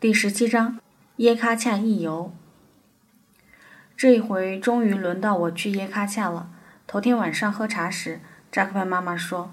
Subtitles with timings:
[0.00, 0.80] 第十七章
[1.16, 2.32] 耶喀恰一游。
[3.94, 6.48] 这一回终于轮到我去耶喀恰了。
[6.86, 9.52] 头天晚上喝茶时，扎克派妈妈说：“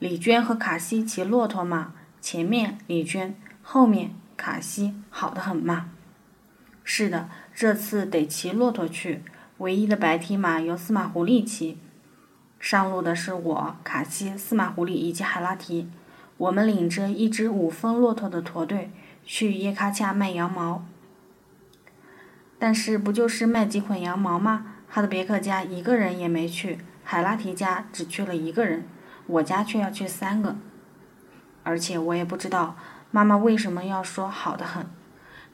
[0.00, 5.90] 李娟和卡西骑骆驼嘛，前面李娟，后面卡西，好得很嘛。”
[6.82, 9.22] 是的，这次得骑骆驼去。
[9.58, 11.78] 唯一的白蹄马由司马狐狸骑。
[12.58, 15.88] 上路的是我、卡西、司马狐狸以及海拉提。
[16.36, 18.90] 我们领着一支五峰骆驼的驼队。
[19.24, 20.84] 去耶卡恰卖羊毛，
[22.58, 24.66] 但是不就是卖几捆羊毛吗？
[24.88, 28.86] 哈德别克家一个人也没去，海拉提家只去了一个人，
[29.26, 30.56] 我家却要去三个。
[31.62, 32.76] 而且我也不知道
[33.10, 34.86] 妈妈为什么要说好的很。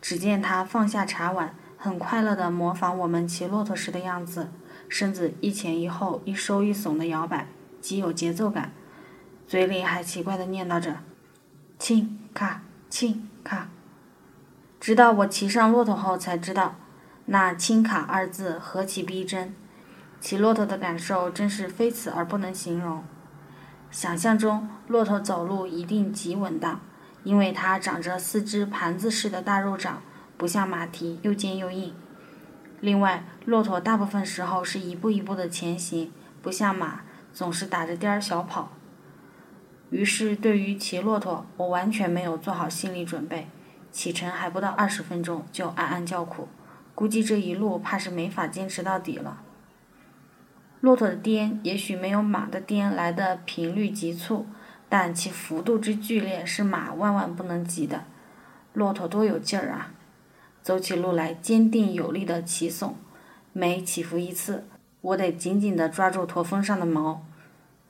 [0.02, 4.50] 只见她放下茶碗，很快乐地模仿我们骑骆驼时的样子，
[4.88, 7.46] 身子一前一后、一收一耸的摇摆，
[7.80, 8.72] 极有节奏感，
[9.46, 10.96] 嘴里还奇怪地念叨着
[11.78, 13.68] ：“亲卡亲。”卡，
[14.78, 16.76] 直到我骑上骆驼后才知道，
[17.24, 19.54] 那“轻卡”二字何其逼真，
[20.20, 23.02] 骑骆驼的感受真是非此而不能形容。
[23.90, 26.80] 想象中，骆驼走路一定极稳当，
[27.24, 30.02] 因为它长着四只盘子似的大肉掌，
[30.36, 31.94] 不像马蹄又尖又硬。
[32.80, 37.00] 另外，骆驼大部分时候是一步一步的前行，不像马
[37.32, 38.70] 总是打着颠儿小跑。
[39.90, 43.48] 于是，对于骑骆驼，我完全没有做好心理准备。
[43.90, 46.46] 启程还不到二十分钟，就暗暗叫苦，
[46.94, 49.42] 估计这一路怕是没法坚持到底了。
[50.80, 54.46] 骆驼的颠也许没有马的颠来的频率急促，
[54.88, 58.04] 但其幅度之剧烈是马万万不能及的。
[58.72, 59.92] 骆驼多有劲儿啊！
[60.62, 62.92] 走起路来坚定有力的骑耸，
[63.52, 64.68] 每起伏一次，
[65.00, 67.26] 我得紧紧地抓住驼峰上的毛。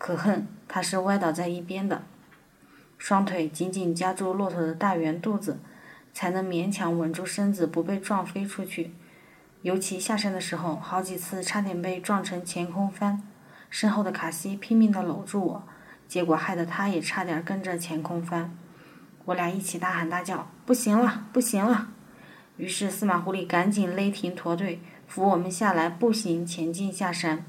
[0.00, 2.04] 可恨，他是歪倒在一边的，
[2.96, 5.60] 双腿紧紧夹住骆驼的大圆肚子，
[6.14, 8.94] 才能勉强稳住身子不被撞飞出去。
[9.60, 13.22] 尤其下山的时候，好几次差点被撞成前空翻。
[13.68, 15.62] 身后的卡西拼命地搂住我，
[16.08, 18.56] 结果害得他也差点跟着前空翻。
[19.26, 21.88] 我俩一起大喊大叫：“不行了，不行了！”
[22.56, 27.44] 于是司马狐狸赶紧勒停驼队，扶我们下来，步行前进下山。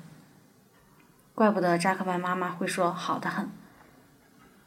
[1.42, 3.50] 怪不得扎克曼妈妈会说好的很。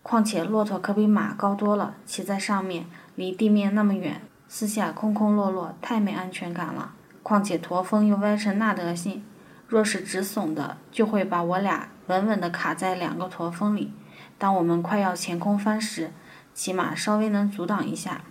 [0.03, 6.91] 况且骆驼可比马高多了，骑在上面离地面那么远，四下空空落落，太没安全感了。
[7.23, 9.25] 况且驼峰又歪成那德性，
[9.69, 13.93] 若是直耸的，就会把我俩稳稳地卡在两个驼峰里。
[14.37, 16.11] 当我们快要前空翻时，
[16.53, 18.23] 起码稍微能阻挡一下。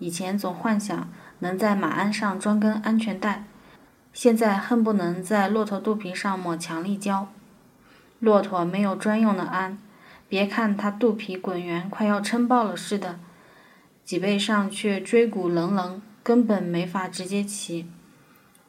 [0.00, 3.44] 以前总幻想能在马鞍上装根安全带，
[4.12, 7.28] 现在恨不能在骆驼肚皮上抹强力胶。
[8.24, 9.76] 骆驼没有专用的鞍，
[10.30, 13.20] 别看它肚皮滚圆，快要撑爆了似的，
[14.02, 17.86] 脊背上却椎骨棱棱，根本没法直接骑。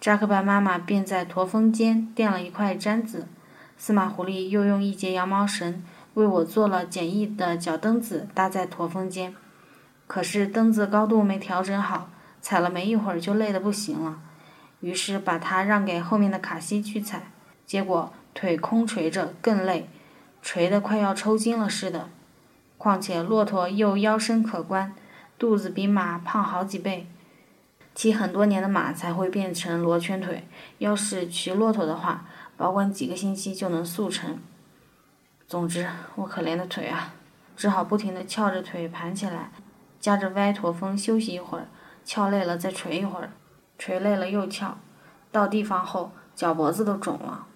[0.01, 3.29] 扎克拜妈妈便在驼峰间垫了一块毡子，
[3.77, 5.81] 司马狐狸又用一截羊毛绳
[6.15, 9.33] 为我做了简易的脚蹬子，搭在驼峰间。
[10.05, 12.09] 可是蹬子高度没调整好，
[12.41, 14.19] 踩了没一会儿就累得不行了，
[14.81, 17.31] 于是把它让给后面的卡西去踩，
[17.65, 18.11] 结果。
[18.35, 19.89] 腿空垂着更累，
[20.43, 22.09] 垂得快要抽筋了似的。
[22.77, 24.93] 况且骆驼又腰身可观，
[25.39, 27.07] 肚子比马胖好几倍。
[27.95, 30.45] 骑很多年的马才会变成罗圈腿，
[30.79, 32.25] 要是骑骆驼的话，
[32.57, 34.37] 保管几个星期就能速成。
[35.47, 37.13] 总之，我可怜的腿啊，
[37.55, 39.51] 只好不停地翘着腿盘起来，
[40.01, 41.67] 夹着歪驼峰休息一会儿，
[42.03, 43.31] 翘累了再垂一会儿，
[43.79, 44.77] 垂累了又翘。
[45.31, 47.47] 到地方后，脚脖子都肿了。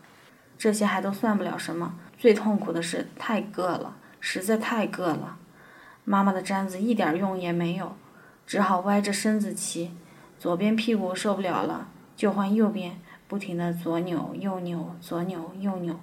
[0.59, 5.38] 这些还都算不了什么，最痛苦的是太硌了，实在太硌了。
[6.03, 7.96] 妈妈的毡子一点用也没有，
[8.46, 9.94] 只好歪着身子骑。
[10.38, 11.88] 左边屁股受不了了，
[12.18, 13.00] 就换右边，
[13.30, 15.97] 不停地左扭右扭，左扭右扭。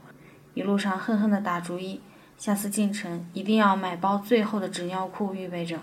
[0.54, 2.00] 一路上恨恨地打主意，
[2.38, 5.80] 下次进城一定要买包最厚的纸尿裤预备着。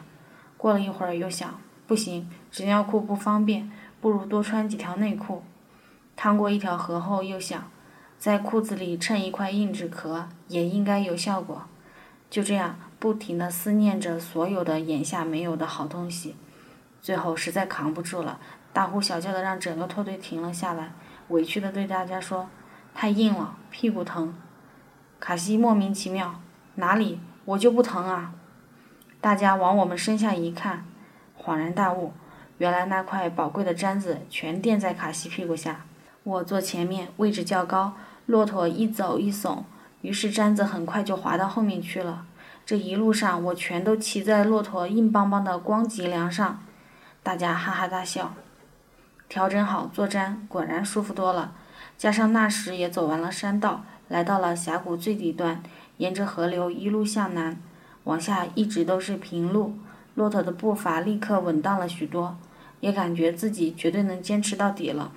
[0.57, 3.71] 过了一会儿又想，不行，纸尿裤不方便，
[4.01, 5.43] 不如多穿几条内裤。
[6.15, 7.69] 趟过一条河后又想。
[8.23, 11.63] 在裤子里衬一块硬纸壳也应该有效果。
[12.29, 16.37] 就这样不停地思念着所有的眼下没有的好东西，
[17.01, 18.39] 最后实在扛不住了，
[18.71, 20.93] 大呼小叫的让整个拖队停了下来，
[21.27, 22.47] 委屈地对大家说
[22.95, 24.33] ：“太硬了，屁股疼。”
[25.19, 26.39] 卡西莫名其妙
[26.75, 27.19] ：“哪里？
[27.43, 28.33] 我就不疼啊！”
[29.19, 30.85] 大家往我们身下一看，
[31.37, 32.13] 恍然大悟，
[32.57, 35.81] 原来那块宝贵的毡子全垫在卡西屁股下。
[36.23, 37.95] 我坐前面，位置较高。
[38.25, 39.63] 骆驼一走一耸，
[40.01, 42.25] 于是毡子很快就滑到后面去了。
[42.65, 46.63] 这一路上，我全都骑在骆驼硬邦邦的光脊梁上，
[47.21, 48.33] 大家哈哈大笑。
[49.27, 51.53] 调整好坐毡，果然舒服多了。
[51.97, 55.61] 加上那时也走完了山道，来到了峡谷最底端，
[55.97, 57.59] 沿着河流一路向南，
[58.05, 59.77] 往下一直都是平路，
[60.15, 62.37] 骆驼的步伐立刻稳当了许多，
[62.79, 65.11] 也感觉自己绝对能坚持到底了。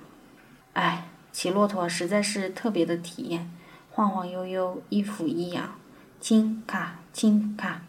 [0.73, 1.06] 唉，
[1.37, 3.47] 骑骆驼实在是特别的体验，
[3.91, 5.75] 晃晃悠悠，一俯一仰，
[6.19, 7.81] 轻卡轻卡。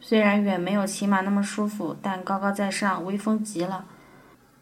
[0.00, 3.84] 虽然远没有骑马那么舒服，但高高在上，威风极了。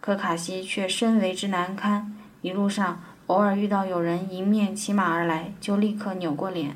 [0.00, 6.75] 可卡西却深为之难堪，一路上偶尔遇到有人迎面骑马而来，就立刻扭过脸，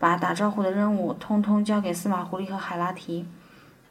[0.00, 3.28] 把打招呼的任务通通交给司马狐狸和海拉提。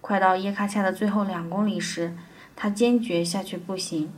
[0.01, 2.13] 快到耶卡恰的最后两公里时，
[2.57, 4.11] 他坚决下去步行。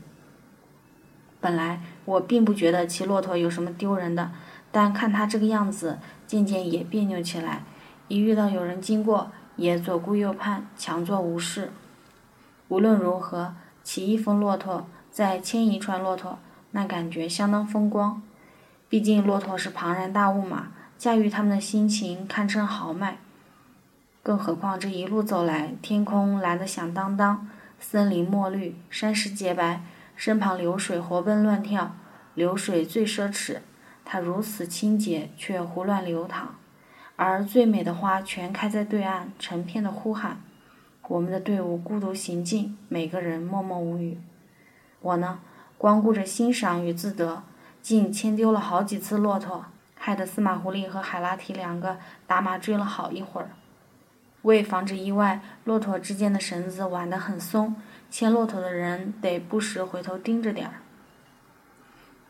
[1.40, 4.32] 本来我并不觉得骑骆驼有什么丢人的，
[4.72, 7.64] 但看他这个样子，渐渐也别扭起来。
[8.08, 11.70] 一遇到有人经过，也左顾右盼，强作无事。
[12.70, 16.40] 无论如何，骑一峰骆驼，再牵一串骆驼，
[16.72, 18.22] 那感觉相当风光。
[18.88, 23.18] 毕竟骆驼是庞然大物嘛，驾驭它们的心情堪称豪迈。
[24.24, 29.82] 更何况这一路走来，天空蓝得响当当，森林墨绿，山石洁白，
[30.18, 31.96] 身旁流水活蹦乱跳。
[32.34, 33.60] 流水最奢侈，
[34.04, 36.56] 它如此清洁，却胡乱流淌。
[37.16, 40.42] 而最美的花全开在对岸，成片的呼喊。
[41.08, 44.20] 我们的队伍孤独行进，每个人默默无语。
[45.02, 45.40] 我呢，
[45.80, 47.42] 光顾着欣赏与自得，
[47.82, 49.66] 竟牵丢了好几次骆驼，
[49.96, 51.98] 害得司马狐狸和海拉提两个
[52.28, 53.50] 打马追了好一会儿。
[54.44, 57.76] 为防止意外，骆驼之间的绳子挽得很松，
[58.10, 60.82] 牵骆驼的人得不时回头盯着点儿。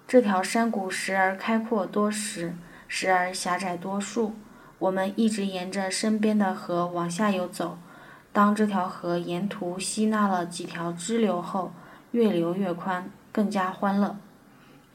[0.08, 2.56] 这条山谷时而开阔多石，
[2.88, 4.36] 时而狭窄多树。
[4.80, 7.80] 我们一直沿着身边的河往下游走，
[8.32, 11.74] 当这条河沿途吸纳了几条支流后，
[12.12, 14.18] 越流越宽，更加欢乐。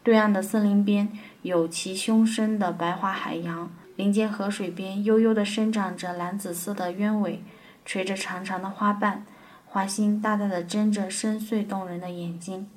[0.04, 1.10] 对岸的森林边
[1.42, 7.42] 有其凶深的白花海洋，林间河水边悠悠地生长着蓝紫色的鸢尾，
[7.84, 9.26] 垂着长长的花瓣，
[9.72, 12.68] 花心大大的睁着深邃动人的眼睛。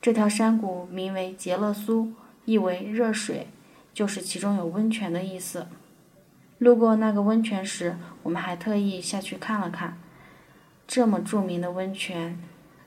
[0.00, 2.12] 这条山谷名为杰勒苏，
[2.44, 3.48] 意为热水。
[3.92, 5.66] 就是其中有温泉的意思。
[6.58, 9.98] 路过那个温泉时，我们还特意下去看了看。
[10.86, 12.38] 这么著名的温泉，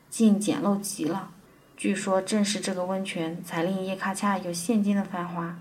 [0.10, 1.32] 竟简陋极了。
[1.76, 5.60] 据说正是这个温泉，才令叶卡恰有现今的繁华。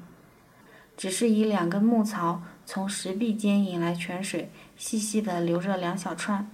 [0.96, 6.48] 只是以两根木槽从石壁间引来泉水，细细的流着两小串。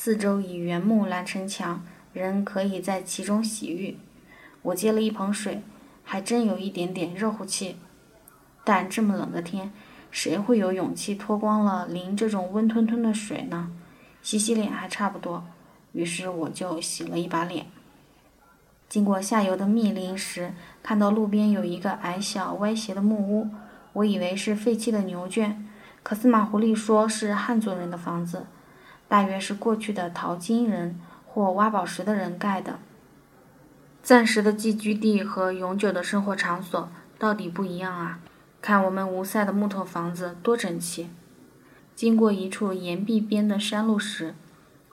[0.00, 3.98] 四周以原木拦成墙，人可以在其中洗浴。
[4.62, 5.60] 我接了一盆水，
[6.04, 7.78] 还真有一点点热乎气。
[8.62, 9.72] 但这么冷的天，
[10.12, 13.72] 谁会有勇气脱光了淋这种温吞吞的水呢？
[14.22, 15.44] 洗洗脸还差不多，
[15.90, 17.66] 于是我就洗了一把脸。
[18.88, 23.48] 经过下游的密林时，看到路边有一个矮小歪斜的木屋，
[23.94, 25.68] 我以为是废弃的牛圈，
[26.04, 28.46] 可司马狐狸说是汉族人的房子，
[29.08, 32.78] 大约是过去的淘金人或挖宝石的人盖的。
[34.02, 36.88] 暂时的寄居地和永久的生活场所
[37.18, 38.20] 到底不一样啊！
[38.62, 41.10] 看我们吴塞的木头房子多整齐！
[41.94, 44.34] 经过一处岩壁边的山路时，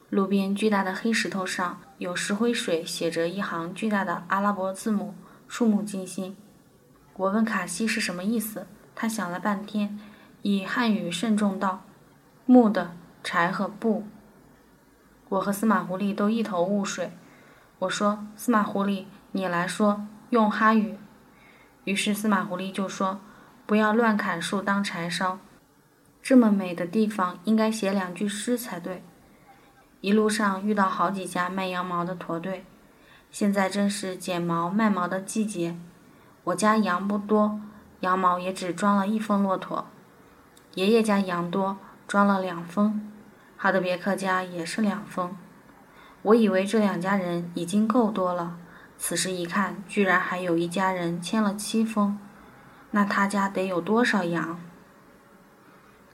[0.09, 5.13] 路边巨大的黑石头上有石灰水写着一行巨大的阿拉伯字母，
[5.47, 6.35] 触目惊心。
[7.15, 9.99] 我问卡西是什么意思，他想了半天，
[10.41, 11.83] 以汉语慎重道
[12.45, 12.91] ：“木的
[13.23, 14.03] 柴和布。”
[15.35, 17.11] 我和司马狐狸都一头雾水。
[17.79, 20.97] 我说：“司马狐狸，你来说，用哈语。”
[21.83, 23.19] 于是司马狐狸就说。
[23.67, 25.39] 不要乱砍树当柴烧，
[26.21, 29.03] 这么美的地方应该写两句诗才对。
[30.01, 32.63] 一路上遇到好几家卖羊毛的驼队，
[33.31, 35.75] 现在正是剪毛卖毛的季节。
[36.43, 37.59] 我家羊不多，
[38.01, 39.87] 羊毛也只装了一峰骆驼。
[40.75, 41.77] 爷爷家羊多，
[42.07, 43.11] 装了两峰。
[43.57, 45.35] 哈德别克家也是两峰。
[46.21, 48.57] 我以为这两家人已经够多了，
[48.97, 52.17] 此时一看，居然还有一家人签了七峰。
[52.91, 54.59] 那他家得有多少羊？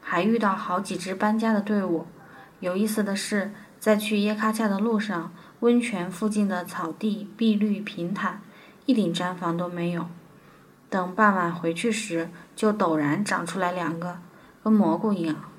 [0.01, 2.07] 还遇到好几支搬家的队伍。
[2.59, 5.31] 有意思的是，在去耶卡恰的路上，
[5.61, 8.41] 温泉附近的草地碧绿平坦，
[8.85, 10.07] 一顶毡房都没有。
[10.89, 14.19] 等傍晚回去时，就陡然长出来两个，
[14.63, 15.50] 跟蘑菇一样。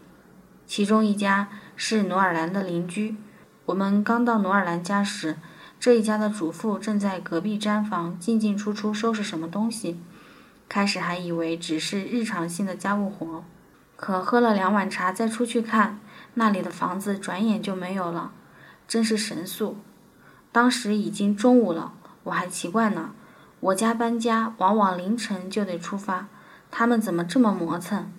[0.66, 3.16] 其中一家是努尔兰的邻居。
[3.66, 5.36] 我们刚到努尔兰家时，
[5.78, 10.00] 这一家的主妇正在隔壁毡房进进出出收拾什么东西。
[10.68, 13.44] 开始还以为只是日常性的家务活，
[13.96, 16.00] 可喝了两碗茶再出去看，
[16.34, 18.32] 那里的房子转眼就没有了，
[18.88, 19.76] 真是神速。
[20.50, 21.92] 当时已经中午了，
[22.24, 23.10] 我还奇怪呢。
[23.60, 26.26] 我家搬家往往凌晨就得出发，
[26.70, 28.10] 他们怎么这么磨蹭？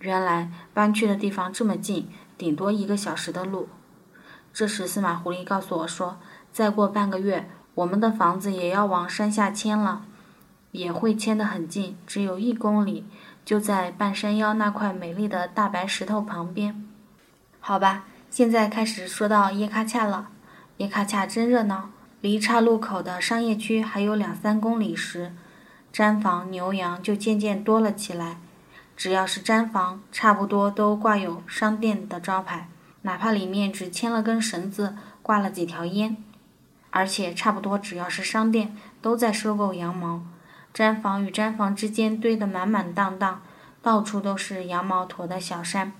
[0.00, 3.68] 原来搬去的地方这么近，顶多一个小时的路。
[4.52, 6.18] 这时，司马狐狸告诉我说，
[6.50, 10.04] 再过半个月，我们的房子也要往山下迁了，
[10.72, 13.06] 也会迁得很近，只有一公里，
[13.44, 16.84] 就在半山腰那块美丽的大白石头旁边。
[17.60, 20.30] 好吧，现在开始说到耶卡恰了。
[20.78, 21.90] 耶卡恰真热闹。
[22.22, 25.32] 离岔路口的商业区还有两三公里时，
[25.90, 28.38] 毡房、牛羊就渐渐多了起来。
[29.00, 32.68] 只要是毡房，差不多都挂有商店的招牌，
[33.00, 36.18] 哪怕里面只牵了根绳子，挂了几条烟。
[36.90, 40.20] 而且差不多只要是商店，都在收购羊毛。
[40.74, 43.40] 毡房与毡房之间堆得满满当当，
[43.80, 45.94] 到处都是羊毛坨的小山。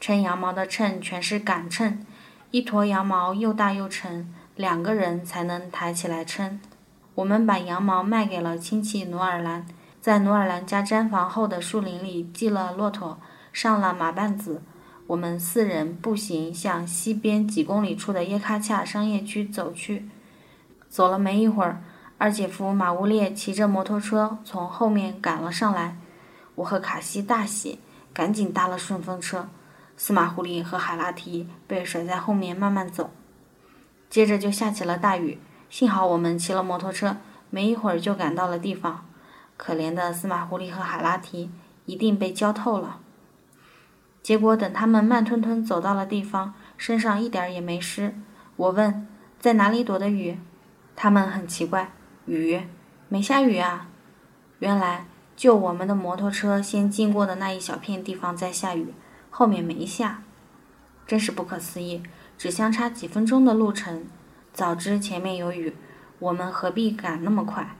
[0.00, 2.04] 称羊毛的秤全是杆秤，
[2.50, 4.34] 一坨羊毛又大又沉。
[4.56, 6.60] 两个人才能抬起来称。
[7.14, 9.64] 我们把羊毛卖给了亲戚努尔兰，
[10.00, 13.18] 在努尔兰家毡房后的树林里系了骆驼，
[13.52, 14.62] 上了马绊子。
[15.08, 20.08] 我们四人步行向西边几公里处的耶卡恰商业区走去。
[20.88, 21.82] 走了没一会儿，
[22.16, 25.98] 二姐夫马乌列骑着摩托车从后面赶了上来。
[26.54, 27.78] 我和卡西大喜，
[28.14, 29.48] 赶紧搭了顺风车。
[29.98, 33.10] 司马狐狸和海拉提被甩在后面慢慢走。
[34.08, 35.38] 接着就下起了大雨，
[35.68, 37.18] 幸好我们骑了摩托车，
[37.50, 39.04] 没一会儿就赶到了地方。
[39.60, 41.50] 可怜的司马狐狸和海拉提
[41.84, 42.98] 一定被浇透了。
[44.22, 48.14] 结果等他们慢吞吞走到了地方，身上一点也没湿。
[48.56, 49.06] 我问
[49.38, 50.38] 在哪里躲的雨，
[50.96, 51.92] 他们很奇怪，
[52.24, 52.62] 雨
[53.10, 53.88] 没下雨啊。
[54.60, 55.04] 原来
[55.36, 58.94] 就我们的摩托车先经过的那一小片地方在下雨，
[59.28, 60.22] 后面没下，
[61.06, 62.02] 真是不可思议。
[62.38, 64.06] 只相差几分钟的路程，
[64.54, 65.76] 早知前面有雨，
[66.18, 67.76] 我们何必赶那么快？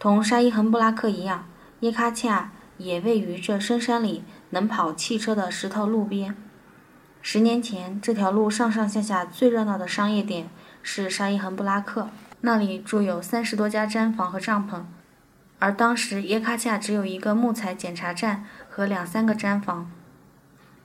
[0.00, 1.44] 同沙伊恒布拉克一样，
[1.80, 6.34] 耶卡恰也位于这深山里能跑汽车的石头路边。
[7.20, 10.48] 十年前，这条路上上下下最热闹的商业点
[10.82, 12.08] 是沙伊恒布拉克，
[12.40, 14.84] 那里住有三十多家毡房和帐篷，
[15.58, 19.90] 而当时耶卡恰只有一个木材检查站和两三个毡房。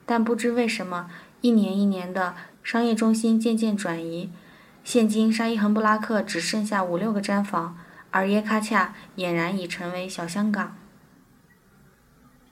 [0.05, 1.09] 但不知为什么。
[1.39, 4.29] 一年一年的商业中心渐渐转移，
[4.83, 7.77] 现今沙伊恒布拉克只剩下五六个毡房，
[8.15, 10.73] 而耶卡恰俨然已成为小香港。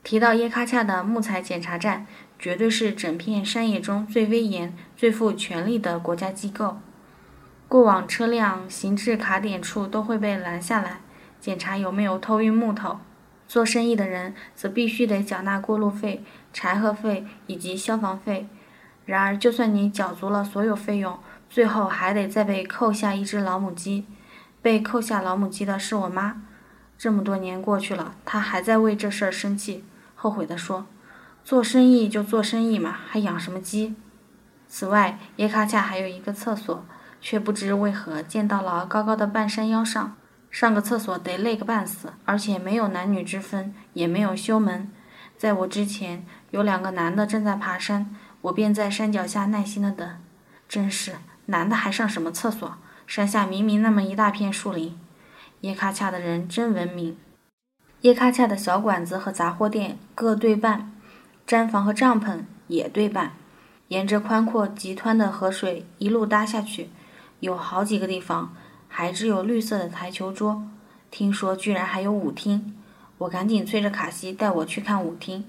[0.04, 2.06] 提到耶卡恰的木材检查站，
[2.38, 6.80] 绝对是整片山野中最威严、最负权力的国家机构。
[7.70, 11.00] 过往车辆行至卡点处都会被拦下来，
[11.40, 13.00] 检查有没有偷运木头。
[13.48, 18.50] 做生意的人则必须得缴纳过路费、柴禾费以及消防费。
[19.06, 21.18] 然而，就算你缴足了所有费用，
[21.50, 24.06] 最后还得再被扣下一只老母鸡。
[24.64, 26.42] 被扣下老母鸡的是我妈。
[26.98, 29.84] 这么多年过去了，她还在为这事儿生气，
[30.16, 30.86] 后悔地说
[31.44, 33.96] ：“做生意就做生意嘛，还养什么鸡？”
[34.70, 36.86] 此外，耶卡恰还有一个厕所，
[37.20, 40.16] 却不知为何建到了高高的半山腰上。
[40.50, 44.90] 上个厕所得累个半死，而且没有男女之分，也没有修门。
[45.38, 48.16] 在我之前，有两个男的正在爬山。
[48.44, 50.08] 我便在山脚下耐心的等，
[50.70, 51.16] 真是
[51.48, 52.78] 男的还上什么厕所？
[53.06, 54.98] 山下明明那么一大片树林。
[55.62, 57.18] 耶卡恰的人真文明。
[58.02, 60.92] 耶卡恰的小馆子和杂货店各对半，
[61.48, 63.34] 毡房和帐篷也对半，
[63.88, 66.90] 沿着宽阔急湍的河水一路搭下去，
[67.40, 68.54] 有好几个地方
[68.88, 70.64] 还只有绿色的台球桌，
[71.10, 72.76] 听说居然还有舞厅。
[73.20, 75.46] 我赶紧催着卡西带我去看舞厅，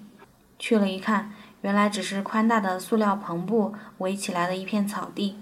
[0.59, 1.33] 去了一看。
[1.63, 5.39] 原来只是宽大的塑料篷布围起来的一片草地，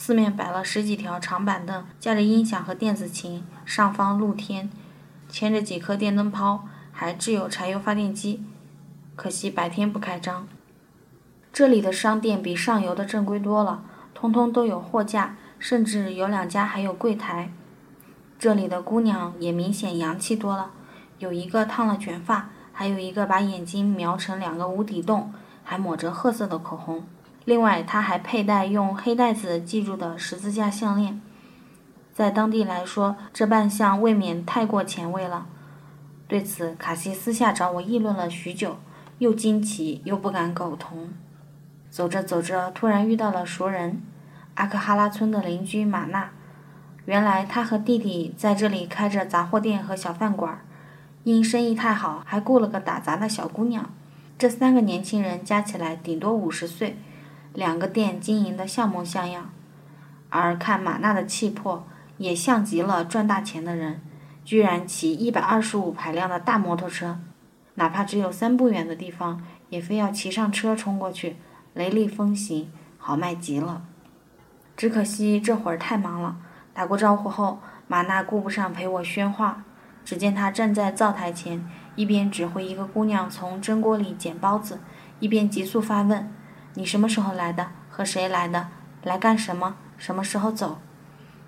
[0.00, 4.70] 四面摆了十几条长板凳，架着音响和电子琴，上方露天，
[5.28, 8.44] 牵着几颗电灯泡，还置有柴油发电机。
[9.16, 10.46] 可惜白天不开张。
[11.52, 13.82] 这里的商店比上游的正规多了，
[14.14, 17.50] 通通都有货架，甚至有两家还有柜台。
[18.38, 20.70] 这里的姑娘也明显洋气多了，
[21.18, 25.34] 有一个烫了卷发，还有一个把眼睛描成两个无底洞。
[25.64, 27.02] 还抹着褐色的口红，
[27.48, 31.18] 另外他还佩戴用黑带子系住的十字架项链，
[32.12, 35.46] 在当地来说，这扮相未免太过前卫了。
[36.26, 38.76] 对此，卡西私下找我议论了许久，
[39.16, 41.08] 又惊奇又不敢苟同。
[41.88, 44.02] 走着走着，突然遇到了熟人，
[44.56, 46.28] 阿克哈拉村的邻居玛娜。
[47.06, 50.60] 原来他和弟弟在这里开着杂货店和小饭馆，
[51.24, 53.90] 因生意太好，还雇了个打杂的小姑娘。
[54.36, 56.98] 这三个年轻人加起来顶多五十岁，
[57.58, 59.50] 两个店经营的像模像样。
[60.30, 61.84] 而看马娜的气魄，
[62.18, 64.00] 也像极了赚大钱的人，
[64.44, 67.18] 居然骑一百二十五排量的大摩托车，
[67.74, 71.34] 哪怕只有三步远的地方，也非要骑上车冲过去，
[71.74, 73.82] 雷厉风行，豪迈极了。
[74.76, 76.36] 只可惜这会儿太忙了，
[76.72, 79.64] 打过招呼后，马娜顾不上陪我喧话。
[80.04, 84.78] 只见他站在灶台前，一边指挥一个姑娘从蒸锅里捡包子，
[85.18, 86.32] 一边急速发问
[86.78, 87.66] ：“你什么时候来的？
[87.90, 88.68] 和谁来的？
[89.02, 89.74] 来干什么？
[89.96, 90.78] 什么时候走？”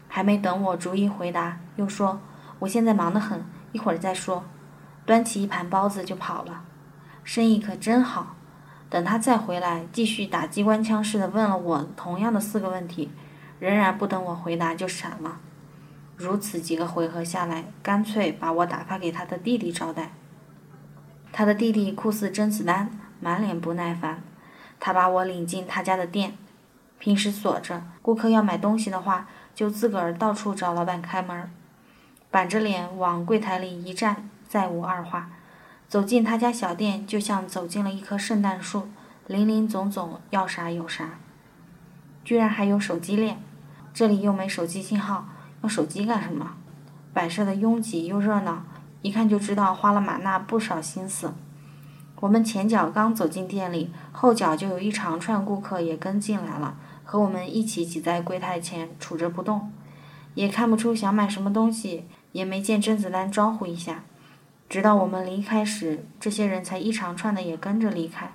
[0.08, 2.20] 还没等我逐一回答，又说
[2.58, 4.42] ：“我现在忙得很，一会儿再说。”
[5.06, 6.64] 端起一盘包子就跑了，
[7.22, 8.34] 生意可真好。
[8.88, 13.12] 等他再回来，继续打机关枪似的问了我同样的四个问题，
[13.60, 15.38] 仍然不等我回答就闪了。
[16.16, 20.10] 如此几个回合下来，干脆把我打发给他的弟弟招待。
[21.30, 24.24] 他的弟弟酷似甄子丹，满脸不耐烦。
[24.80, 26.36] 他把我领进他家的店，
[26.98, 31.48] 平时锁着，顾客要买东西的话，就自个儿到处找老板开门。
[32.30, 35.30] 板着脸往柜台里一站，再无二话。
[35.88, 38.88] 走进他家小店，就像走进了一棵圣诞树，
[39.26, 41.10] 林林总总，要啥有啥。
[42.24, 43.42] 居然还有手机链，
[43.92, 45.26] 这里又没手机信号。
[45.62, 46.54] 用手机干什么？
[47.12, 48.62] 摆设的拥挤又热闹，
[49.02, 51.34] 一看就知道花了马纳不少心思。
[52.20, 59.72] 我们前脚刚走进店里，后脚就有一长串顾客也跟进来了，和我们一起挤在柜台前杵着不动，
[60.34, 64.04] 也看不出想买什么东西，也没见甄子丹招呼一下。
[64.68, 68.30] 直到我们离开时，这些人才一长串的也跟着离开。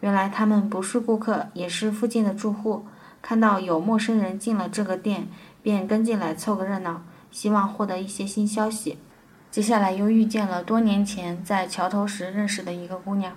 [0.00, 2.86] 原来他们不是顾客，也是附近的住户，
[3.20, 5.28] 看到有陌生人进了这个店。
[5.62, 8.98] 便跟进来凑个热闹，希望获得一些新消息。
[9.56, 13.32] 接下来又遇见了多年前在桥头时认识的一个姑娘，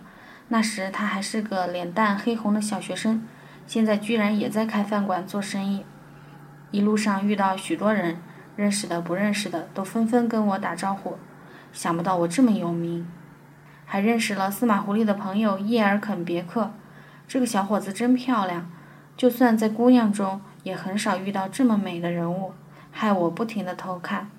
[0.49, 3.25] 那时她还是个脸蛋黑红的小学生，
[3.65, 5.85] 现在居然也在开饭馆做生意。
[6.71, 8.17] 一路上遇到许多人，
[8.57, 11.15] 认识的不认识的都纷纷跟我打招呼。
[11.71, 13.07] 想不到我这么有名，
[13.85, 16.73] 还认识了司马狐狸的朋友叶尔肯别克。
[17.29, 18.69] 这个小伙子真漂亮，
[19.15, 20.41] 就算在姑娘中。
[20.63, 22.51] 也很少遇到这么美的人物，
[22.91, 24.29] 害我不停地偷看。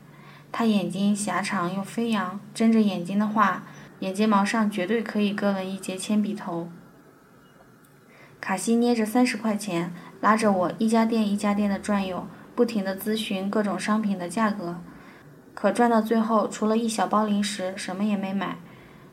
[0.52, 3.62] 他眼睛狭长又飞扬，睁着眼睛的话，
[4.00, 6.68] 眼睫毛上绝对可以割纹一截铅笔头。
[8.40, 14.80] 卡西捏着三十块钱，拉着我一家店一家店的转悠，不停地咨询各种商品的价格。
[15.54, 18.56] 可转到最后，除了一小包零食，什么也没买。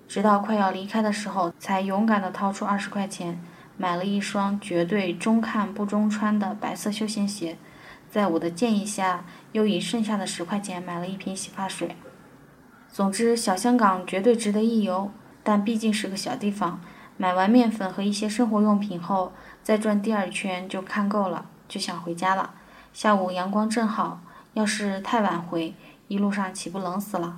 [0.08, 3.42] 直到快要离开的时候，才勇敢地掏出二十块钱。
[3.80, 7.58] 买了一双绝对中看不中穿的白色休闲鞋，
[8.18, 11.96] 在我的建议下，又以剩下的十块钱买了一瓶洗发水。
[12.92, 15.12] 总之，小香港绝对值得一游，
[15.44, 16.82] 但毕竟是个小地方。
[17.16, 22.56] 买完面粉和一些生活用品后，再转第二圈就看够了，就想回家了。
[22.92, 24.20] 下午阳光正好，
[24.54, 25.76] 要是太晚回，
[26.08, 27.38] 一路上岂不冷死了？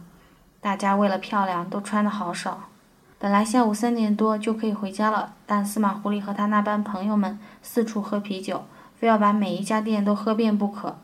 [0.61, 2.69] 大家为了漂亮，都穿的好少。
[3.17, 8.63] 本来下午三点多就可以回家了，但司马狐狸和他那班朋友们四处喝啤酒，
[8.99, 10.97] 非要把每一家店都喝遍不可。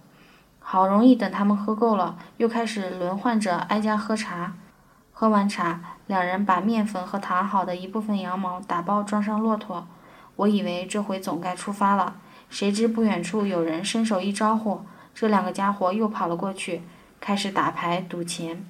[0.60, 4.54] 好容易等他们喝够了，又开始轮换着挨家喝茶。
[5.14, 9.88] 喝完茶，两人把面粉和糖好的一部分羊毛打包装上骆驼。
[10.36, 12.16] 我以为这回总该出发了，
[12.50, 14.82] 谁知不远处有人伸手一招呼，
[15.14, 16.82] 这两个家伙又跑了过去，
[17.22, 18.66] 开始打牌赌钱。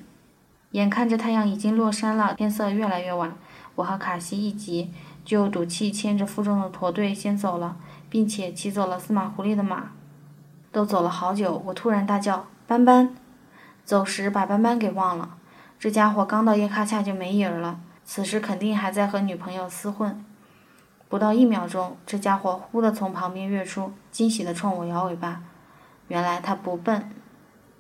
[0.72, 3.34] 眼看着太阳已经落山了，天色越来越晚，
[3.76, 4.92] 我和卡西一急，
[5.24, 7.78] 就赌气牵着负重的驼队先走了，
[8.10, 9.92] 并且骑走了司马狐狸的马。
[10.72, 13.16] 都走了好久，我突然大叫：“斑斑！”
[13.86, 15.38] 走时把斑斑给忘了。
[15.80, 20.26] 这家伙刚到叶卡恰就没影儿了，此时肯定还在和女朋友厮混。
[21.08, 25.42] 不到一秒钟，这家伙忽地从旁边跃出，惊喜地冲我摇尾巴。
[26.08, 27.10] 原来他不笨。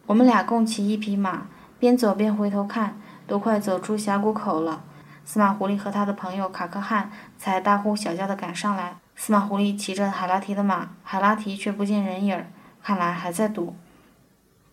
[0.06, 1.48] 我们俩共骑一匹马。
[1.78, 4.82] 边走边回头看，都快走出峡谷口了。
[5.26, 8.96] 司马狐狸和他的朋友卡克汉才大呼小叫地赶上来。
[9.16, 12.48] 司马狐狸骑着海拉提的马，海拉提却不见人影儿，
[12.84, 13.76] 看来还在赌。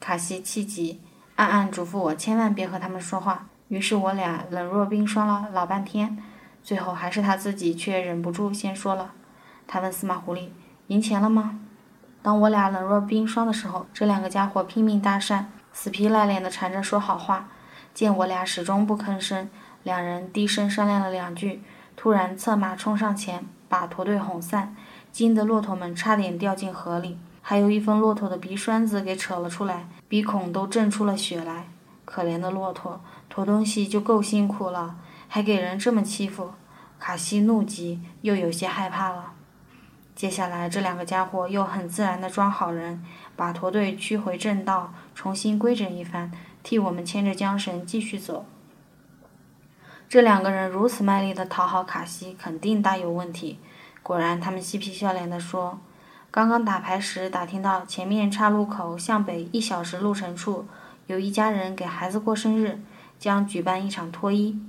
[0.00, 1.00] 卡西气急，
[1.36, 3.46] 暗暗嘱咐我千万别和他们说话。
[3.68, 6.18] 于是我俩冷若冰霜了老半天，
[6.62, 9.12] 最后还是他自己却忍不住先说了。
[9.66, 10.48] 他问司马狐狸
[10.88, 11.60] ：“赢钱了吗？”
[12.20, 15.44] 当我俩冷若冰霜的时候，这两个家伙拼命搭讪。
[15.72, 17.48] 死皮赖脸的缠着说好话，
[17.94, 19.48] 见我俩始终不吭声，
[19.84, 21.62] 两人低声商量了两句，
[22.02, 24.74] 突然策马冲上前，把驼队哄散，
[25.12, 31.68] 惊得骆驼们差点掉进河里，还有一封骆驼的鼻栓子给扯了出来，鼻孔都震出了血来。
[32.04, 34.96] 可怜的骆驼，驮东西就够辛苦了，
[35.28, 36.50] 还给人这么欺负。
[36.98, 39.34] 卡西怒极，又有些害怕了。
[40.16, 43.04] 接下来，这两个家伙又很自然地装好人，
[43.36, 46.32] 把驼队驱回正道，重新规整一番，
[46.64, 48.44] 替我们牵着缰绳继续走。
[50.12, 53.58] 这两个人如此卖力地讨好卡西，肯定大有问题。
[54.02, 55.78] 果然，他们嬉皮笑脸地说
[56.30, 60.66] ：“刚刚打牌时打听到，前面岔路口向北一小时路程处，
[61.06, 62.82] 有一家人给孩子过生日，
[63.18, 64.60] 将举办一场脱衣。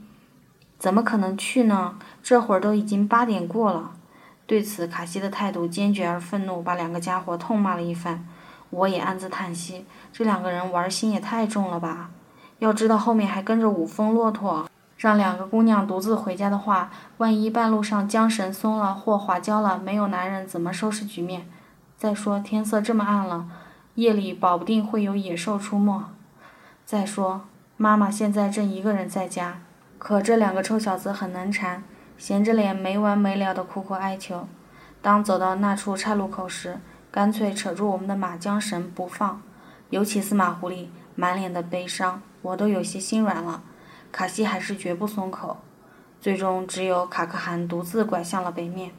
[0.79, 1.97] 怎么可能去呢？
[2.23, 3.91] 这会儿都已经八点过了。”
[4.47, 8.25] 对此，卡西的态度坚决而愤怒，把两个家伙痛骂了一番。
[8.69, 12.11] 我也暗自叹息，这两个人玩心也太重了吧！
[12.59, 14.69] 要知道后面还跟着五峰骆驼，
[15.03, 21.45] 让两个姑娘独自回家的话，万一半路上缰绳松了或滑跤了，没有男人怎么收拾局面？
[21.97, 23.49] 再说天色这么暗了，
[23.95, 26.05] 夜里保不定会有野兽出没。
[26.85, 27.41] 再说
[27.75, 29.59] 妈妈现在正一个人在家，
[29.97, 31.83] 可这两个臭小子很能缠。
[32.17, 34.47] 闲着脸没完没了的苦苦哀求。
[35.01, 36.79] 当走到那处岔路口时，
[37.11, 39.41] 干脆扯住我们的马缰绳不放。
[39.89, 43.61] 尤其是马狐狸满脸的悲伤，我都有些心软了。
[44.13, 45.57] 卡西还是绝不松口。
[46.21, 48.91] 最终，只有卡克汗独自拐向了北面。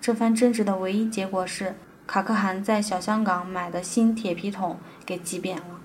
[0.00, 1.76] 这番争执的唯一结果是，
[2.08, 5.80] 卡克汗在小香港买的新铁皮桶给挤扁了。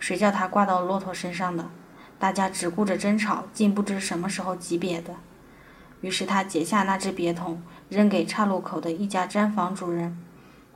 [0.00, 1.70] 谁叫他挂到骆驼身上的？
[2.18, 5.14] 大家只顾着争吵，竟不知什么时候挤瘪的。
[6.00, 10.18] 于是他解下那只瘪桶，扔给岔路口的一家毡房主人。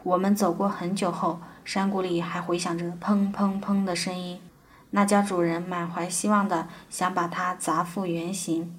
[0.05, 4.41] 我们走过很久后，山谷里还回响着砰砰砰的声音。
[4.95, 8.79] 那家主人满怀希望的想把它砸复原形。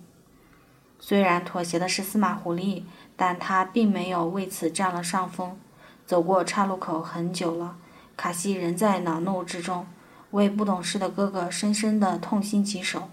[0.99, 2.83] 虽然妥协的是司马狐狸，
[3.17, 5.57] 但他并没有为此占了上风。
[6.05, 7.77] 走过岔路口很久了，
[8.15, 9.87] 卡西仍在恼怒之中，
[10.31, 13.09] 为不懂事的哥哥深深地痛心疾首。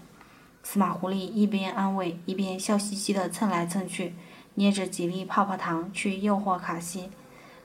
[0.63, 4.13] 司马狐狸一边安慰，一边笑嘻嘻地蹭来蹭去，
[4.53, 7.09] 捏着几粒泡泡糖去诱惑卡西。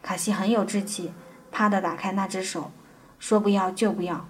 [0.01, 1.13] 卡西很有志气，
[1.53, 2.71] 啪地打开那只手，
[3.19, 4.27] 说不要就不要。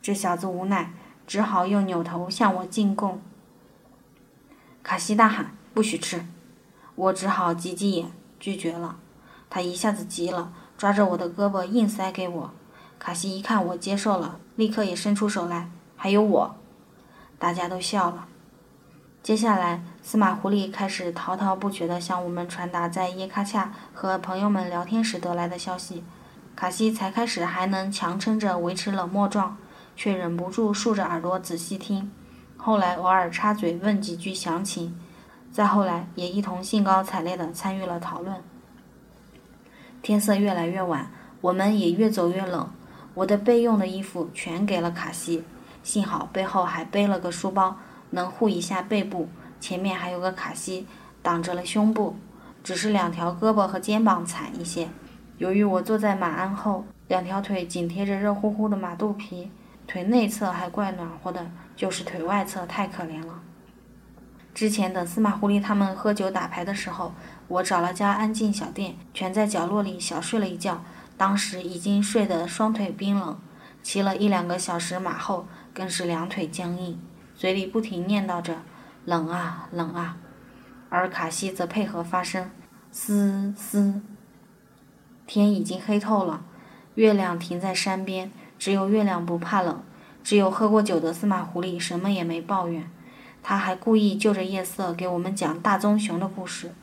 [0.00, 0.92] 这小子无奈，
[1.26, 3.20] 只好又扭头向我进贡。
[4.82, 6.24] 卡西大喊：“不许吃！”
[6.94, 8.96] 我只好挤挤眼，拒绝了。
[9.50, 12.50] 他一下子急了，抓着我的胳膊硬塞给我。
[12.98, 15.70] 卡西一看我接受了，立刻也伸出手来。
[15.96, 16.56] 还有我。
[17.38, 18.26] 大家都笑了。
[19.22, 26.02] 接下来，司马狐狸开始滔滔不绝地向我们传达在耶卡恰和朋友们聊天时得来的消息。
[26.56, 29.56] 卡西才开始还能强撑着维持冷漠状，
[29.98, 32.08] 却忍不住竖着耳朵仔细听。
[32.56, 34.96] 后来偶尔插嘴问几句详情，
[35.50, 38.36] 再后来也一同兴高采烈地参与了讨论。
[40.00, 42.70] 天色越来越晚，我们也越走越冷。
[43.14, 45.42] 我的备用的衣服全给了卡西。
[45.82, 47.76] 幸好背后还背了个书包，
[48.10, 49.28] 能护一下背部。
[49.58, 50.86] 前面还有个卡西
[51.22, 52.14] 挡着了胸部，
[52.62, 54.88] 只是两条胳膊和肩膀惨一些。
[55.38, 59.50] 由于我坐在马鞍后，两条腿紧贴着热乎乎的马肚皮，
[59.88, 63.42] 腿内侧还怪暖和的，就是腿外侧太可怜了。
[64.54, 67.12] 之前等司马狐狸他们喝酒打牌的时候，
[67.48, 70.84] 我找了家安静小店，蜷在角落里小睡了一觉。
[71.16, 73.40] 当时已经睡得双腿冰冷，
[73.82, 75.48] 骑了一两个小时马后。
[75.74, 77.00] 更是两腿僵硬，
[77.36, 78.62] 嘴里不停念叨着
[79.06, 80.16] “冷啊，冷啊”，
[80.90, 82.50] 而卡西则配合发声
[82.90, 84.02] “嘶嘶”。
[85.24, 86.42] 天已经黑透了，
[86.96, 89.82] 月亮停在山边，只有月亮不怕冷。
[90.24, 92.90] 只有喝过酒的司马狐狸什么也没抱怨，
[93.42, 96.74] 他还故意就着夜色给我们讲大棕熊的故事，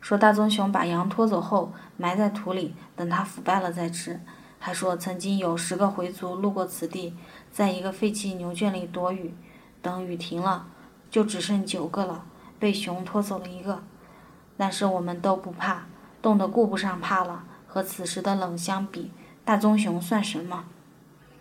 [0.00, 4.20] 说大棕熊把羊拖走后埋在土里，等它腐败了再吃。
[4.58, 7.14] 还说曾经有十个回族路过此地。
[7.50, 9.34] 在一个废弃牛圈里躲雨，
[9.82, 10.66] 等雨停了，
[11.10, 12.24] 就只剩九个了，
[12.58, 13.82] 被熊拖走了一个。
[14.56, 15.84] 但是我们都不怕，
[16.22, 17.44] 冻得顾不上怕了。
[17.66, 19.10] 和此时的冷相比，
[19.50, 20.62] 大棕熊算什么？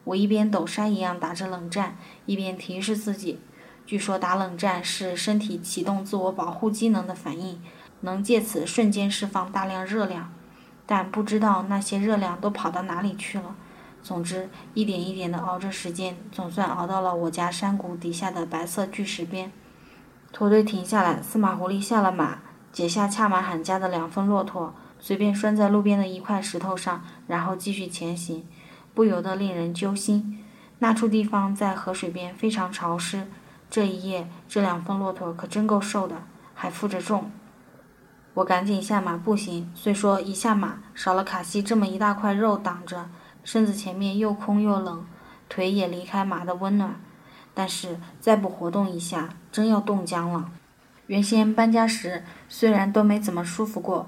[0.03, 1.95] 我一边抖山一样打着冷战，
[2.25, 3.39] 一边提示自己：
[3.85, 7.61] 据说打冷战是身体启动自我保护机能的反应，
[8.01, 10.33] 能借此瞬间释放大量热量。
[10.87, 13.55] 但不知道那些热量都跑到哪里去了。
[14.01, 19.51] 总之，一点一点地熬着时间，总算熬到了我家山谷底下的白色巨石边。
[20.33, 22.39] 驼队停下来，司马狐狸下了马，
[22.73, 28.45] 解下恰马罕家的两峰骆驼，随便拴在路边的一块石头上，然后继续前行，
[28.93, 30.43] 不由得令人揪心。
[30.79, 33.27] 那处地方在河水边，非常潮湿。
[33.69, 37.31] 这一夜，这两峰骆驼可真够瘦的，还负着重。
[38.35, 43.09] 我赶紧下马步行，虽说一下马少了卡西这么一大块肉挡着。
[43.43, 45.05] 身子前面又空又冷，
[45.47, 46.99] 腿也离开马的温暖，
[47.53, 50.51] 但是再不活动一下，真要冻僵了。
[51.07, 54.07] 原先搬家时虽然都没怎么舒服过，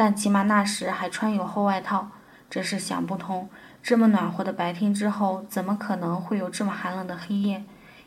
[0.00, 2.08] 但起码那时还穿有厚外套。
[2.48, 3.50] 真是想不通，
[3.82, 7.64] 这么暖和的白天之后，怎么可能会有这么寒冷的黑夜？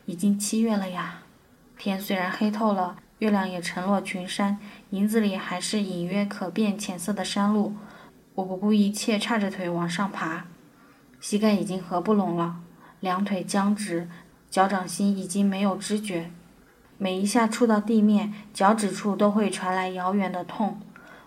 [0.08, 1.20] 已经七月了呀，
[1.78, 4.58] 天虽然黑透了，月亮也沉落群山，
[4.90, 7.76] 林子里还是隐约可辨浅色的山路。
[8.34, 10.46] 我不顾一切，叉着腿往上爬，
[11.22, 12.56] 膝盖已经合不拢了，
[13.02, 14.10] 两腿僵直，
[14.50, 16.32] 脚掌心已经没有知觉。
[16.98, 20.82] 每一下触到地面，脚趾处都会传来遥远的痛。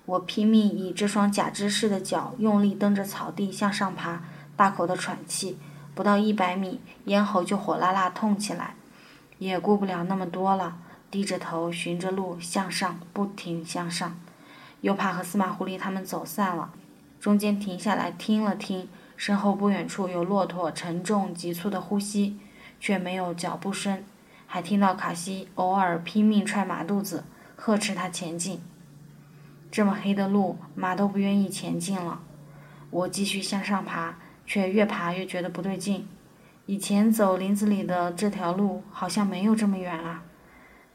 [0.07, 4.23] 我拼命以这双假肢似的脚用力蹬着草地向上爬，
[4.57, 5.59] 大口的喘气。
[5.95, 8.75] 不到一百米，咽喉就火辣辣痛起来，
[9.39, 10.77] 也顾不了那么多了，
[11.11, 14.17] 低着头寻着路向上，不停向上。
[14.83, 16.71] 又怕和司马狐狸他们走散了，
[17.19, 22.39] 中间停下来听了听，身后不远处有骆驼沉重急促的呼吸，
[22.79, 24.05] 却没有脚步声。
[24.47, 27.25] 还听到卡西偶尔拼命踹马肚子，
[27.57, 28.61] 呵斥他前进。
[29.71, 32.21] 这么黑的路，马都不愿意前进了。
[32.91, 36.09] 我继续向上爬，却越爬越觉得不对劲。
[36.67, 40.23] 以前走林子里的这条路，好像没有这么远啊。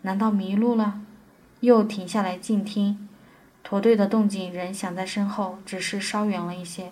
[0.02, 1.02] 难道迷路了？
[1.60, 3.08] 又停下来静听，
[3.64, 6.92] 驼队的动静仍响在身后，只是稍远了一些。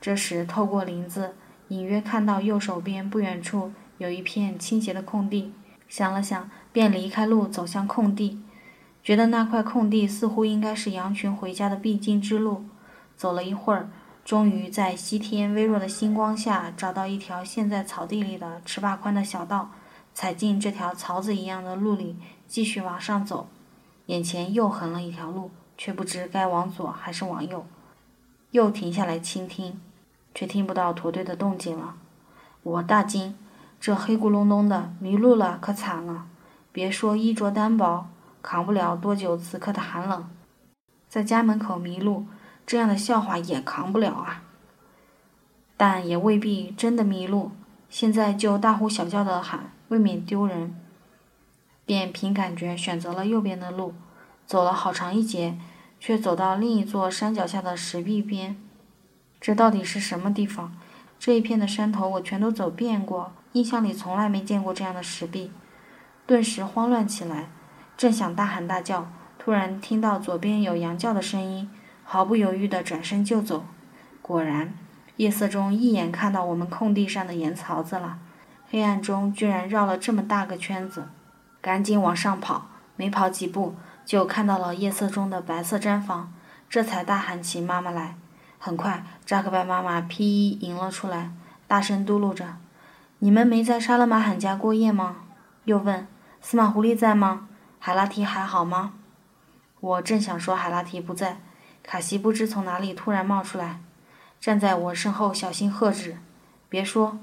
[0.00, 1.34] 这时，透过林子，
[1.68, 5.52] 隐约看到右手边不远处有一片倾斜的空地。
[5.88, 8.42] 想了想，便离开路，走向空地，
[9.02, 12.64] 觉得那块空地似乎应该是羊群回家的必经之路。
[13.16, 13.88] 走了一会儿，
[14.24, 19.70] 终于在西天微弱的星光下，找到一条陷在草地里的尺把宽的小道，
[20.14, 23.48] 踩进这条槽子一样的路里，继续往上走。
[24.06, 27.66] 眼前又横了一条路，却不知该往左还是往右。
[28.50, 29.80] 又停下来倾听，
[30.34, 31.94] 却听不到驼队的动静了。
[32.62, 33.34] 我大惊。
[33.80, 36.26] 这黑咕隆咚的，迷路了可惨了！
[36.70, 38.06] 别说衣着单薄，
[38.42, 40.28] 扛不了多久此刻的寒冷，
[41.08, 42.26] 在家门口迷路，
[42.66, 44.42] 这样的笑话也扛不了啊！
[45.76, 47.52] 但也未必真的迷路，
[47.88, 50.76] 现在就大呼小叫的喊，未免丢人。
[51.84, 53.94] 便凭感觉选择了右边的路，
[54.46, 55.58] 走了好长一截，
[55.98, 58.56] 却走到另一座山脚下的石壁边。
[59.40, 60.76] 这到底是什么地方？
[61.18, 63.32] 这一片的山头我全都走遍过。
[63.52, 65.50] 印象里从来没见过这样的石壁，
[66.26, 67.50] 顿时慌乱起来，
[68.02, 71.70] 正想大喊大叫，突然听到左边有羊叫的声音，
[72.02, 73.64] 毫不犹豫地转身就走。
[74.20, 74.74] 果然，
[75.18, 78.18] 夜色中一眼看到我们空地上的盐槽子了，
[78.68, 81.10] 黑暗中居然绕了这么大个圈子，
[81.60, 86.32] 赶紧往上跑，没跑几步就看到了夜色中的白色毡房，
[86.68, 88.16] 这才大喊起妈妈来。
[88.58, 91.30] 很快，扎克拜妈妈披衣迎了出来，
[91.68, 92.56] 大声嘟噜着。
[93.20, 95.18] 你们没在沙勒马罕家过夜吗？
[95.66, 96.08] 又问
[96.40, 97.46] 司马狐狸在吗？
[97.84, 98.92] 海拉提还好吗？
[99.80, 101.40] 我正想说海拉提不在，
[101.82, 103.80] 卡西不知从哪里突然冒出来，
[104.40, 106.18] 站在我身后小心喝止
[106.70, 107.18] ：“别说！”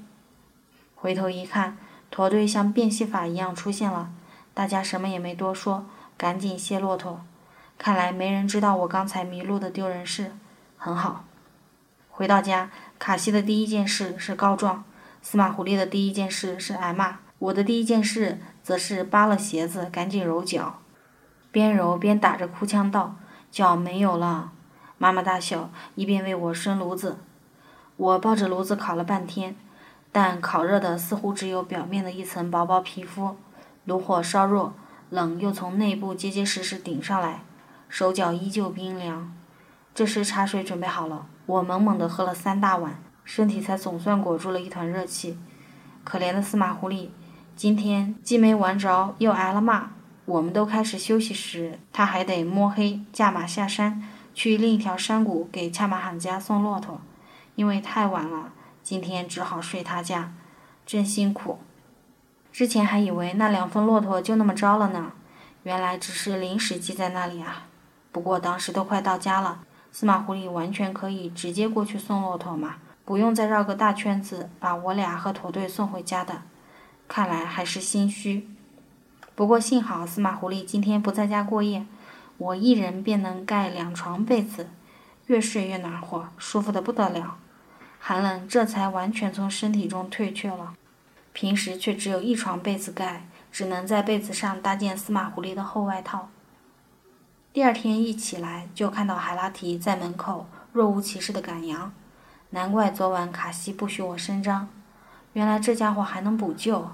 [0.94, 1.78] 回头一看，
[2.10, 4.10] 驼队像变戏法一样出现了，
[4.52, 5.86] 大家什么也没多说，
[6.18, 7.24] 赶紧卸骆驼。
[7.78, 10.32] 看来没人知道我刚才迷路的丢人事，
[10.76, 11.24] 很好。
[12.10, 14.84] 回到家，卡西的第一件事是告状。
[15.22, 20.80] 司马狐狸的第一件事是挨骂，我的第一件事则是扒了鞋子赶紧揉脚，
[21.50, 23.16] 边揉边打着哭腔道
[23.50, 24.52] ：“脚没有了。”
[24.98, 27.18] 妈妈大笑，一边为我生炉子。
[27.96, 29.56] 我抱着炉子烤了半天，
[30.12, 33.36] 但烤热的似乎只有表面的一层薄薄皮肤，
[33.84, 34.74] 炉火稍弱，
[35.08, 37.42] 冷又从内部结结实实顶上来，
[37.88, 39.34] 手脚依旧冰凉。
[39.94, 43.02] 这时茶水准备好了，我猛猛地喝了三大碗。
[43.22, 45.38] 身体才总算裹住了一团热气。
[46.02, 47.10] 可怜的司马狐狸，
[47.60, 49.90] 今天既没玩着，又挨了骂。
[50.24, 57.02] 我们都开始休息时，他还得摸黑驾马下山，去另一条山谷给恰马罕家送骆驼。
[57.56, 60.32] 因为太晚了，今天只好睡他家，
[60.86, 61.58] 真辛苦。
[62.50, 65.12] 之前还以为那两份骆驼就那么着了呢，
[65.64, 67.66] 原来只是临时寄在那里啊。
[68.10, 69.60] 不过当时都快到家了，
[69.92, 72.76] 司马狐狸完全可以直接过去送骆驼嘛。
[73.04, 76.40] 不用再绕个大圈子把我俩和驼队送回家的，
[77.12, 78.48] 看来还是心虚。
[79.34, 81.84] 不过幸好司马狐狸今天不在家过夜，
[82.38, 84.68] 我一人便能盖两床被子，
[85.26, 87.36] 越睡越暖和，舒服的不得了。
[87.98, 90.74] 寒冷这才完全从身体中退却了。
[91.32, 96.28] 平时却只有一床被子盖，只能在被子上搭件司马狐狸的厚外套。
[97.52, 101.92] 第二天一起来就看到海拉提在门口若无其事的赶羊。
[102.50, 104.68] 难怪昨晚卡西不许我声张，
[105.32, 106.88] 原来这家伙还能补救，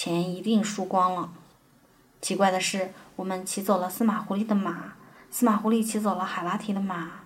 [0.00, 1.28] 钱一定输光了。
[2.20, 4.92] 奇怪的是，我们骑走了司马狐狸的马，
[5.28, 7.22] 司马狐狸骑走了海拉提的马，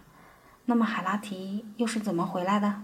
[0.65, 2.81] 那么海拉提又是怎么回来的？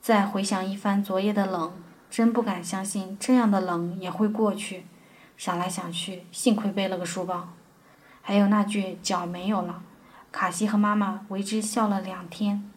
[0.00, 1.72] 再回想一番昨夜的冷，
[2.10, 4.86] 真不敢相信这样的冷也会过去。
[5.36, 7.50] 想来想去，幸亏背了个书包。
[8.22, 9.84] 还有那句脚没有了，
[10.32, 12.69] 卡西和妈妈为之笑了两天。